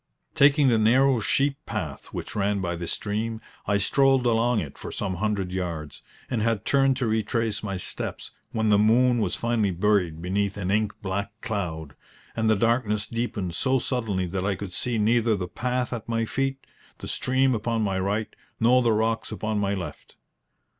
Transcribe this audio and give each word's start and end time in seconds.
Taking 0.33 0.67
the 0.69 0.79
narrow 0.79 1.19
sheep 1.19 1.57
path 1.67 2.07
which 2.07 2.35
ran 2.35 2.59
by 2.59 2.75
this 2.75 2.91
stream, 2.91 3.39
I 3.67 3.77
strolled 3.77 4.25
along 4.25 4.59
it 4.59 4.75
for 4.75 4.91
some 4.91 5.17
hundred 5.17 5.51
yards, 5.51 6.01
and 6.27 6.41
had 6.41 6.65
turned 6.65 6.97
to 6.97 7.05
retrace 7.05 7.61
my 7.61 7.77
steps, 7.77 8.31
when 8.51 8.69
the 8.71 8.79
moon 8.79 9.19
was 9.19 9.35
finally 9.35 9.69
buried 9.69 10.19
beneath 10.19 10.57
an 10.57 10.71
ink 10.71 10.91
black 11.03 11.29
cloud, 11.41 11.95
and 12.35 12.49
the 12.49 12.55
darkness 12.55 13.05
deepened 13.05 13.53
so 13.53 13.77
suddenly 13.77 14.25
that 14.25 14.43
I 14.43 14.55
could 14.55 14.73
see 14.73 14.97
neither 14.97 15.35
the 15.35 15.47
path 15.47 15.93
at 15.93 16.09
my 16.09 16.25
feet, 16.25 16.65
the 16.97 17.07
stream 17.07 17.53
upon 17.53 17.83
my 17.83 17.99
right, 17.99 18.35
nor 18.59 18.81
the 18.81 18.93
rocks 18.93 19.31
upon 19.31 19.59
my 19.59 19.75
left. 19.75 20.15